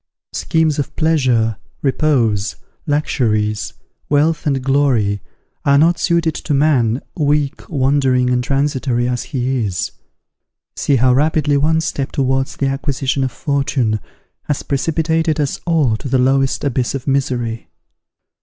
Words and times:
Schemes 0.33 0.79
of 0.79 0.95
pleasure, 0.95 1.57
repose, 1.83 2.55
luxuries, 2.87 3.73
wealth, 4.09 4.47
and 4.47 4.63
glory 4.63 5.21
are 5.63 5.77
not 5.77 5.99
suited 5.99 6.33
to 6.33 6.55
man, 6.55 7.03
weak, 7.15 7.69
wandering, 7.69 8.31
and 8.31 8.43
transitory 8.43 9.07
as 9.07 9.25
he 9.25 9.63
is. 9.63 9.91
See 10.75 10.95
how 10.95 11.13
rapidly 11.13 11.55
one 11.55 11.81
step 11.81 12.11
towards 12.11 12.57
the 12.57 12.65
acquisition 12.65 13.23
of 13.23 13.31
fortune 13.31 13.99
has 14.45 14.63
precipitated 14.63 15.39
us 15.39 15.59
all 15.67 15.95
to 15.97 16.09
the 16.09 16.17
lowest 16.17 16.63
abyss 16.63 16.95
of 16.95 17.05
misery! 17.05 17.69